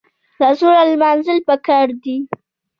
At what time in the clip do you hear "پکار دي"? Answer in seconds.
1.47-2.15